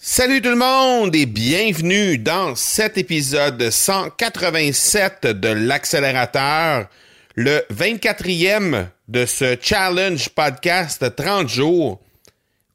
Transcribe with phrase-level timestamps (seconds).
[0.00, 6.86] Salut tout le monde et bienvenue dans cet épisode 187 de l'accélérateur,
[7.34, 12.00] le 24e de ce challenge podcast 30 jours.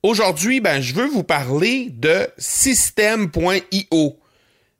[0.03, 4.19] Aujourd'hui, ben, je veux vous parler de système.io.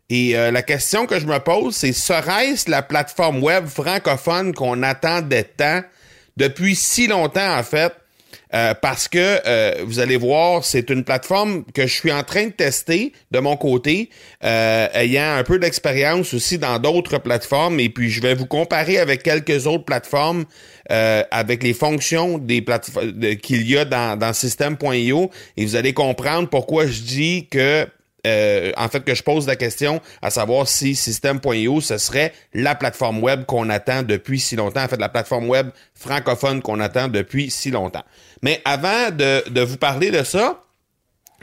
[0.10, 4.84] Et euh, la question que je me pose, c'est serait-ce la plateforme web francophone qu'on
[4.84, 5.82] attendait tant
[6.36, 7.94] depuis si longtemps en fait?
[8.54, 12.48] Euh, parce que euh, vous allez voir, c'est une plateforme que je suis en train
[12.48, 14.10] de tester de mon côté,
[14.42, 19.24] ayant un peu d'expérience aussi dans d'autres plateformes, et puis je vais vous comparer avec
[19.24, 20.46] quelques autres plateformes
[20.90, 26.50] avec les fonctions des plateformes qu'il y a dans, dans System.io, et vous allez comprendre
[26.50, 27.88] pourquoi je dis que
[28.26, 32.76] euh, en fait, que je pose la question à savoir si System.io, ce serait la
[32.76, 37.08] plateforme web qu'on attend depuis si longtemps, en fait, la plateforme web francophone qu'on attend
[37.08, 38.04] depuis si longtemps.
[38.42, 40.62] Mais avant de, de vous parler de ça,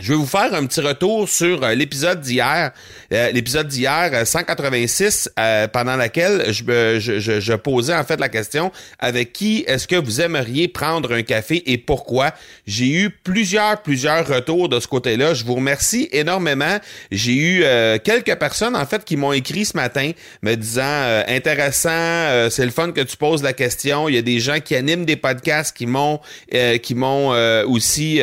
[0.00, 2.72] je vais vous faire un petit retour sur euh, l'épisode d'hier,
[3.12, 8.72] euh, l'épisode d'hier 186, euh, pendant laquelle je, je, je, posais en fait la question
[8.98, 12.32] avec qui est-ce que vous aimeriez prendre un café et pourquoi?
[12.66, 15.34] J'ai eu plusieurs plusieurs retours de ce côté-là.
[15.34, 16.78] Je vous remercie énormément.
[17.10, 17.64] J'ai eu
[18.02, 20.12] quelques personnes en fait qui m'ont écrit ce matin
[20.42, 24.08] me disant intéressant, c'est le fun que tu poses la question.
[24.08, 26.20] Il y a des gens qui animent des podcasts qui m'ont
[26.82, 27.30] qui m'ont
[27.64, 28.20] aussi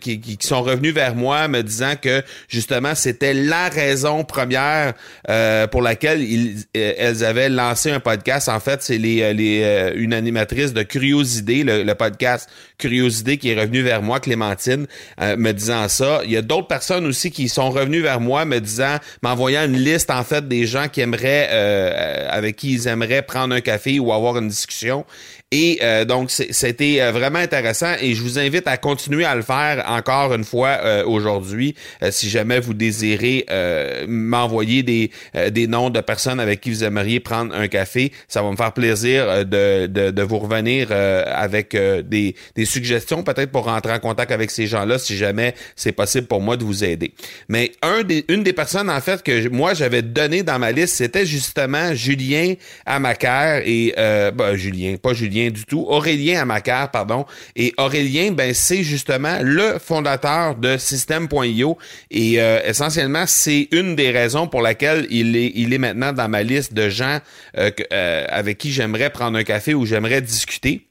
[0.00, 4.94] qui, qui sont revenus vers moi me disant que justement c'était la raison première
[5.28, 8.48] euh, pour laquelle ils, euh, elles avaient lancé un podcast.
[8.48, 12.48] En fait, c'est les, euh, les une animatrice de Curiosité, le, podcast
[12.78, 14.86] Curiosité qui est revenu vers moi, Clémentine,
[15.20, 16.20] me disant ça.
[16.24, 19.78] Il y a d'autres personnes aussi qui sont revenues vers moi me disant, m'envoyant une
[19.78, 21.48] liste en fait des gens qui aimeraient
[22.30, 25.04] avec qui ils aimeraient prendre un café ou avoir une discussion.
[25.50, 30.34] Et donc, c'était vraiment intéressant et je vous invite à continuer à le faire encore
[30.34, 31.74] une fois euh, aujourd'hui.
[32.10, 33.46] si jamais vous désirez
[34.06, 35.10] m'envoyer des,
[35.50, 38.72] des noms de personnes avec qui vous aimeriez prendre un café, ça va me faire
[38.72, 44.32] plaisir de, de, de vous revenir avec des, des suggestions peut-être pour rentrer en contact
[44.32, 47.12] avec ces gens-là si jamais c'est possible pour moi de vous aider.
[47.48, 50.96] Mais un des, une des personnes en fait que moi j'avais donné dans ma liste,
[50.96, 52.54] c'était justement Julien
[52.86, 55.84] Amaker et ben, Julien, pas Julien du tout.
[55.88, 57.24] Aurélien Amacar, pardon.
[57.56, 61.78] Et Aurélien, ben, c'est justement le fondateur de System.io.
[62.10, 66.74] Et euh, essentiellement, c'est une des raisons pour laquelle il est, maintenant dans ma liste
[66.74, 67.20] de gens
[67.56, 70.88] euh, euh, avec qui j'aimerais prendre un café ou j'aimerais discuter.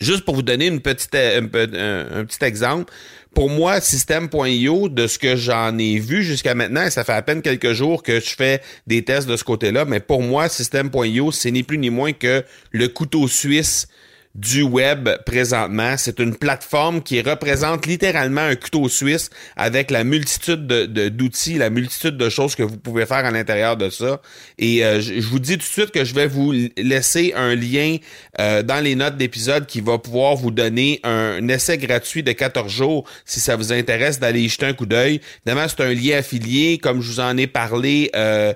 [0.00, 2.92] Juste pour vous donner un, petit exemple,
[3.34, 7.40] pour moi, System.io, de ce que j'en ai vu jusqu'à maintenant, ça fait à peine
[7.40, 11.50] quelques jours que je fais des tests de ce côté-là, mais pour moi, System.io, c'est
[11.50, 13.88] ni plus ni moins que le couteau suisse
[14.36, 15.94] du web présentement.
[15.96, 21.70] C'est une plateforme qui représente littéralement un couteau suisse avec la multitude de, d'outils, la
[21.70, 24.20] multitude de choses que vous pouvez faire à l'intérieur de ça.
[24.58, 27.96] Et euh, je, vous dis tout de suite que je vais vous laisser un lien
[28.38, 32.70] euh, dans les notes d'épisode qui va pouvoir vous donner un, essai gratuit de 14
[32.70, 35.20] jours si ça vous intéresse d'aller y jeter un coup d'œil.
[35.46, 38.52] Évidemment, c'est un lien affilié, comme je vous en ai parlé euh,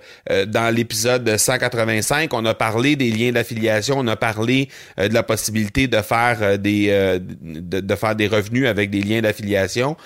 [0.46, 2.34] dans l'épisode 185.
[2.34, 4.68] On a parlé des liens d'affiliation, on a parlé
[4.98, 9.96] de la possibilité de faire des de, faire des revenus avec des liens d'affiliation.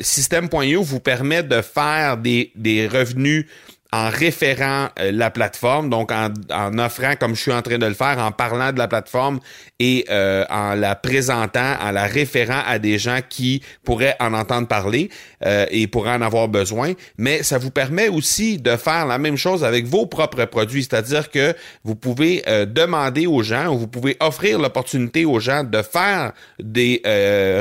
[0.00, 3.46] System.io vous permet de faire des, des revenus
[3.92, 7.86] en référant euh, la plateforme, donc en, en, offrant, comme je suis en train de
[7.86, 9.40] le faire, en parlant de la plateforme
[9.80, 14.68] et euh, en la présentant, en la référant à des gens qui pourraient en entendre
[14.68, 15.10] parler
[15.44, 16.92] euh, et pourraient en avoir besoin.
[17.18, 21.30] Mais ça vous permet aussi de faire la même chose avec vos propres produits, c'est-à-dire
[21.30, 26.32] que vous pouvez demander aux gens ou vous pouvez offrir l'opportunité aux gens de faire
[26.58, 27.00] des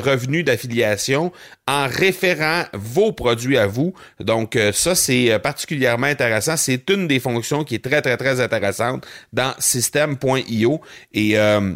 [0.03, 1.31] revenus d'affiliation
[1.67, 3.93] en référant vos produits à vous.
[4.19, 6.07] Donc ça, c'est particulièrement
[6.57, 10.81] C'est une des fonctions qui est très, très, très intéressante dans système.io.
[11.13, 11.75] Et euh,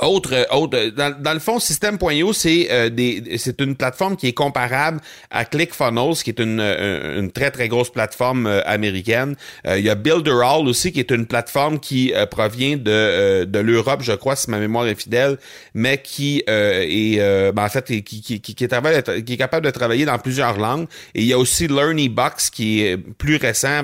[0.00, 2.90] autre, autre dans, le fond, System.io, c'est euh,
[3.36, 5.00] c'est une plateforme qui est comparable
[5.30, 9.34] à ClickFunnels, qui est une, euh, une très très grosse plateforme euh, américaine.
[9.64, 14.12] il y a Builderall aussi, qui est une plateforme qui provient de, de l'Europe, je
[14.12, 15.38] crois, si ma mémoire est fidèle,
[15.74, 20.04] mais qui est ben, en fait qui, qui, qui, qui, qui est capable de travailler
[20.04, 20.86] dans plusieurs langues.
[21.14, 23.82] Et il y a aussi LearnyBox, qui est plus récent,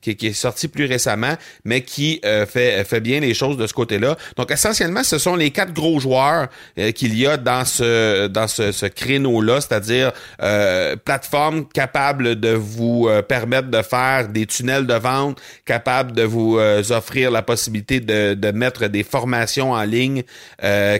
[0.00, 3.74] qui, qui, est sorti plus récemment, mais qui fait fait bien les choses de ce
[3.74, 4.16] côté-là.
[4.36, 6.48] Donc essentiellement, ce sont les quatre gros joueurs
[6.78, 10.12] euh, qu'il y a dans ce dans ce, créneau-là, c'est-à-dire
[10.42, 16.22] euh, plateforme capable de vous euh, permettre de faire des tunnels de vente, capable de
[16.22, 16.58] vous
[16.90, 20.22] offrir la possibilité de, de mettre des formations en ligne,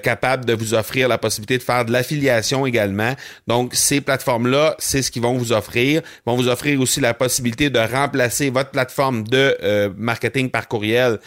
[0.02, 3.14] capable de vous offrir la possibilité de faire de l'affiliation également.
[3.46, 6.02] Donc ces plateformes-là, c'est ce qu'ils vont vous offrir.
[6.04, 11.18] Ils vont vous offrir aussi la possibilité de remplacer votre plateforme de marketing par courriel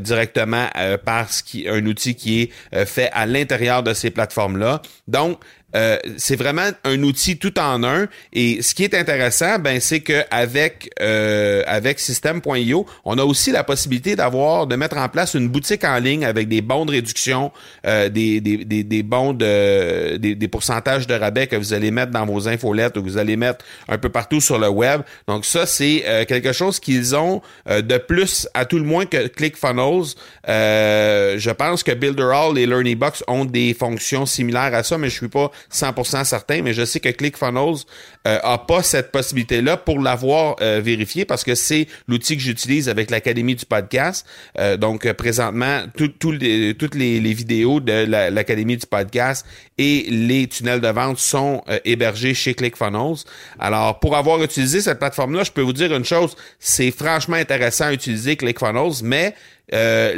[0.00, 0.66] directement
[1.04, 1.26] par
[1.68, 4.82] un outil qui qui est euh, fait à l'intérieur de ces plateformes-là.
[5.06, 5.38] Donc,
[5.76, 8.06] euh, c'est vraiment un outil tout en un.
[8.32, 13.52] Et ce qui est intéressant, ben, c'est que avec euh, avec System.io, on a aussi
[13.52, 16.92] la possibilité d'avoir de mettre en place une boutique en ligne avec des bons de
[16.92, 17.52] réduction,
[17.86, 22.12] euh, des, des, des, bons de des, des, pourcentages de rabais que vous allez mettre
[22.12, 25.02] dans vos infolettes ou que vous allez mettre un peu partout sur le web.
[25.28, 29.26] Donc ça, c'est euh, quelque chose qu'ils ont de plus à tout le moins que
[29.26, 30.14] ClickFunnels.
[30.46, 35.28] je pense que Builderall et LearnyBox ont des fonctions similaires à ça, mais je suis
[35.28, 37.84] pas 100% certain, mais je sais que ClickFunnels
[38.26, 42.88] euh, a pas cette possibilité-là pour l'avoir euh, vérifié parce que c'est l'outil que j'utilise
[42.88, 44.26] avec l'Académie du podcast.
[44.58, 49.46] Euh, donc, présentement, les, toutes les, vidéos de l'Académie du podcast
[49.78, 53.24] et les tunnels de vente sont hébergés chez ClickFunnels.
[53.58, 57.86] Alors, pour avoir utilisé cette plateforme-là, je peux vous dire une chose, c'est franchement intéressant
[57.86, 59.34] à utiliser ClickFunnels, mais
[59.74, 60.14] euh,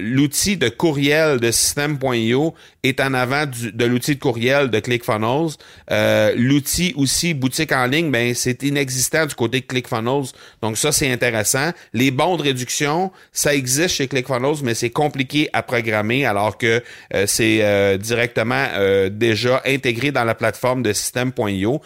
[0.00, 5.54] l'outil de courriel de système.io est en avant de l'outil de courriel de ClickFunnels.
[5.90, 10.26] Euh, l'outil aussi boutique en ligne, ben c'est inexistant du côté de ClickFunnels.
[10.62, 11.72] Donc ça c'est intéressant.
[11.92, 16.80] Les bons de réduction, ça existe chez ClickFunnels, mais c'est compliqué à programmer alors que
[17.14, 18.66] euh, c'est directement
[19.10, 21.80] déjà intégré dans la plateforme de système.io.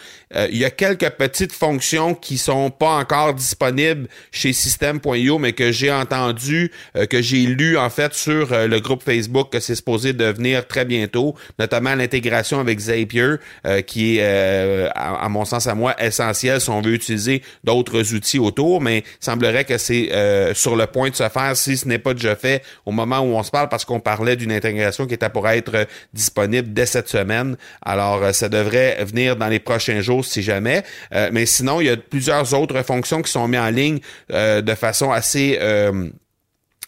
[0.49, 5.71] il y a quelques petites fonctions qui sont pas encore disponibles chez système.io, mais que
[5.71, 6.74] j'ai entendu euh,
[7.09, 10.85] que j'ai lu en fait sur euh, le groupe Facebook que c'est supposé devenir très
[10.85, 13.35] bientôt, notamment l'intégration avec Zapier,
[13.65, 18.39] euh, qui est, à, mon sens à moi, essentiel si on veut utiliser d'autres outils
[18.39, 20.09] autour, mais il semblerait que c'est
[20.53, 23.35] sur le point de se faire si ce n'est pas déjà fait au moment où
[23.35, 27.09] on se parle, parce qu'on parlait d'une intégration qui était pour être disponible dès cette
[27.09, 27.57] semaine.
[27.81, 30.83] Alors, ça devrait venir dans les prochains jours si jamais.
[31.31, 35.11] mais sinon, il y a plusieurs autres fonctions qui sont mises en ligne de façon
[35.11, 35.59] assez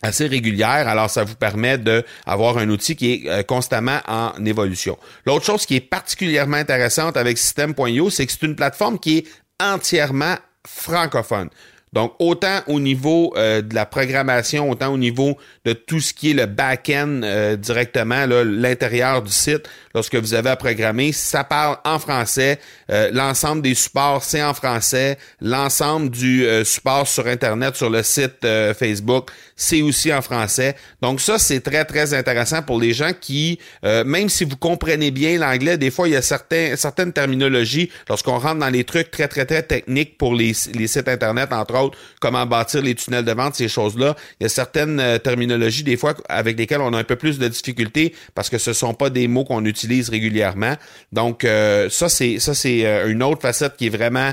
[0.01, 4.97] assez régulière, alors ça vous permet d'avoir un outil qui est euh, constamment en évolution.
[5.25, 9.25] L'autre chose qui est particulièrement intéressante avec System.io, c'est que c'est une plateforme qui est
[9.59, 10.35] entièrement
[10.67, 11.49] francophone.
[11.97, 15.35] Donc, autant au niveau euh, de la programmation, autant au niveau
[15.65, 20.51] de tout ce qui est le back-end euh, directement, l'intérieur du site, lorsque vous avez
[20.51, 22.59] à programmer, ça parle en français.
[22.91, 25.17] Euh, l'ensemble des supports, c'est en français.
[25.41, 28.45] L'ensemble du support sur Internet, sur le site
[28.77, 30.75] Facebook, c'est aussi en français.
[31.01, 35.39] Donc, ça, c'est très, très intéressant pour les gens qui, même si vous comprenez bien
[35.39, 39.27] l'anglais, des fois, il y a certains, certaines terminologies, lorsqu'on rentre dans les trucs très,
[39.27, 41.86] très, très techniques pour les, les sites Internet, entre autres,
[42.19, 44.15] comment bâtir les tunnels de vente, ces choses-là.
[44.39, 47.39] Il y a certaines euh, terminologies, des fois, avec lesquelles on a un peu plus
[47.39, 50.75] de difficultés parce que ce sont pas des mots qu'on utilise régulièrement.
[51.11, 54.31] Donc, euh, ça, c'est ça euh, une autre facette qui est vraiment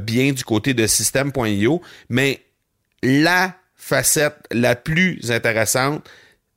[0.00, 1.82] bien du côté de système.io.
[2.08, 2.40] Mais
[3.02, 6.08] la facette la plus intéressante,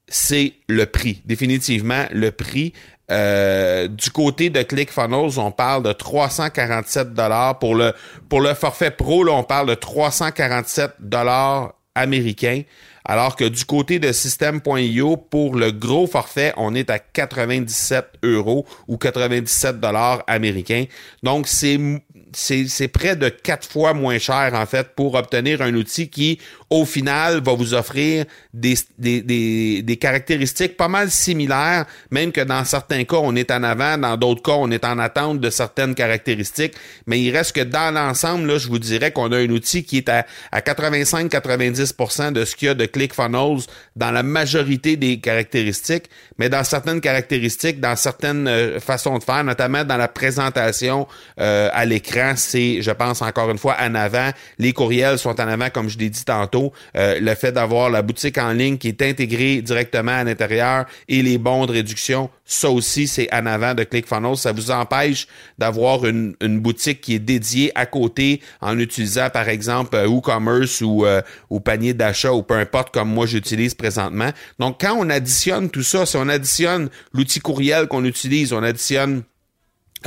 [0.07, 1.21] c'est le prix.
[1.25, 2.73] Définitivement, le prix.
[3.11, 7.93] Euh, du côté de ClickFunnels, on parle de 347 dollars pour le
[8.29, 9.23] pour le forfait pro.
[9.23, 12.63] Là, on parle de 347 dollars américains.
[13.03, 18.65] alors que du côté de System.io, pour le gros forfait, on est à 97 euros
[18.87, 20.85] ou 97 dollars américains.
[21.21, 21.77] Donc, c'est
[22.33, 26.85] c'est près de quatre fois moins cher, en fait, pour obtenir un outil qui, au
[26.85, 32.63] final, va vous offrir des, des, des, des, caractéristiques pas mal similaires, même que dans
[32.63, 35.95] certains cas, on est en avant, dans d'autres cas, on est en attente de certaines
[35.95, 36.73] caractéristiques.
[37.07, 39.97] Mais il reste que dans l'ensemble, là, je vous dirais qu'on a un outil qui
[39.97, 45.19] est à, à 85-90% de ce qu'il y a de ClickFunnels dans la majorité des
[45.19, 46.05] caractéristiques,
[46.37, 51.07] mais dans certaines caractéristiques, dans certaines euh, façons de faire, notamment dans la présentation
[51.39, 54.29] euh, à l'écran, c'est, je pense encore une fois, en avant.
[54.57, 56.71] Les courriels sont en avant, comme je l'ai dit tantôt.
[56.95, 61.21] Euh, le fait d'avoir la boutique en ligne qui est intégrée directement à l'intérieur et
[61.21, 64.37] les bons de réduction, ça aussi, c'est en avant de ClickFunnels.
[64.37, 69.95] Ça vous empêche d'avoir une, boutique qui est dédiée à côté en utilisant, par exemple,
[69.95, 74.29] euh, WooCommerce ou, euh, ou panier d'achat ou peu importe comme moi j'utilise présentement.
[74.59, 79.23] Donc, quand on additionne tout ça, si on additionne l'outil courriel qu'on utilise, on additionne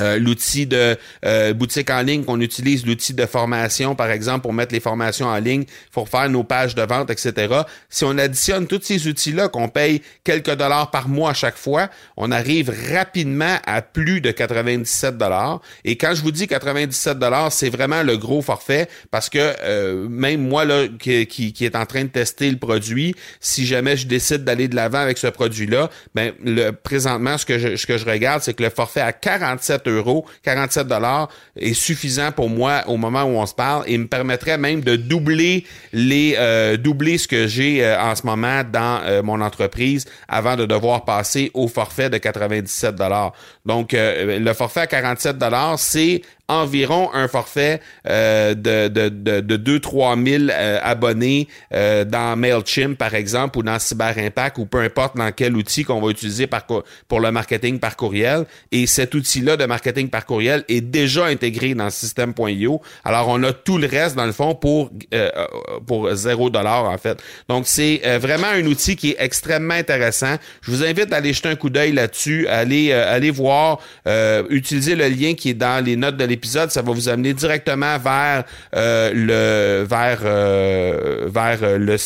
[0.01, 4.53] euh, l'outil de euh, boutique en ligne qu'on utilise, l'outil de formation, par exemple, pour
[4.53, 7.63] mettre les formations en ligne, pour faire nos pages de vente, etc.
[7.89, 11.89] Si on additionne tous ces outils-là, qu'on paye quelques dollars par mois à chaque fois,
[12.17, 15.61] on arrive rapidement à plus de 97 dollars.
[15.85, 20.09] Et quand je vous dis 97 dollars, c'est vraiment le gros forfait parce que euh,
[20.09, 24.07] même moi là qui, qui, est en train de tester le produit, si jamais je
[24.07, 27.97] décide d'aller de l'avant avec ce produit-là, ben le présentement ce que je, ce que
[27.97, 32.83] je regarde, c'est que le forfait à 47 euros, 47 dollars est suffisant pour moi
[32.87, 37.19] au moment où on se parle et me permettrait même de doubler les euh, doubler
[37.19, 41.51] ce que j'ai euh, en ce moment dans euh, mon entreprise avant de devoir passer
[41.55, 43.33] au forfait de 97 dollars.
[43.65, 49.79] Donc le forfait à 47 dollars, c'est environ un forfait euh, de, de, de, de
[49.79, 55.17] 2-3 000 euh, abonnés euh, dans MailChimp, par exemple, ou dans CyberImpact, ou peu importe
[55.17, 58.45] dans quel outil qu'on va utiliser par, pour le marketing par courriel.
[58.73, 62.83] Et cet outil-là de marketing par courriel est déjà intégré dans System.io.
[63.05, 64.91] Alors, on a tout le reste, dans le fond, pour,
[65.87, 67.23] pour 0 en fait.
[67.49, 70.37] Donc, c'est vraiment un outil qui est extrêmement intéressant.
[70.61, 73.81] Je vous invite à aller jeter un coup d'œil là-dessus, aller, aller voir,
[74.51, 77.99] utiliser le lien qui est dans les notes de épisode, ça va vous amener directement
[77.99, 81.97] vers euh, le vers euh, vers le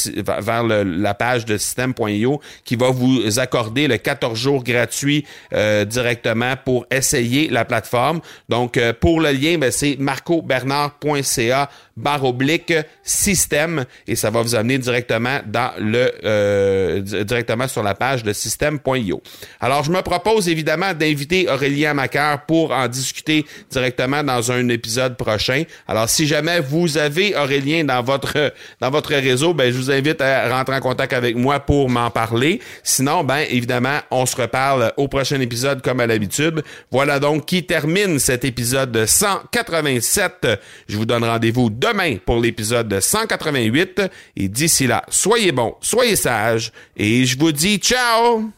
[0.40, 6.54] vers la page de système.io qui va vous accorder le 14 jours gratuit euh, directement
[6.64, 8.20] pour essayer la plateforme.
[8.48, 14.78] Donc pour le lien, ben, c'est marcobernard.ca barre oblique système et ça va vous amener
[14.78, 19.20] directement dans le directement sur la page de système.io.
[19.60, 25.16] Alors je me propose évidemment d'inviter Aurélien Macaire pour en discuter directement dans un épisode
[25.16, 25.64] prochain.
[25.86, 30.20] Alors, si jamais vous avez Aurélien dans votre dans votre réseau, ben je vous invite
[30.20, 32.60] à rentrer en contact avec moi pour m'en parler.
[32.82, 36.62] Sinon, ben évidemment, on se reparle au prochain épisode comme à l'habitude.
[36.90, 40.46] Voilà donc qui termine cet épisode 187.
[40.88, 44.02] Je vous donne rendez-vous demain pour l'épisode 188
[44.36, 48.57] et d'ici là, soyez bons, soyez sages et je vous dis ciao.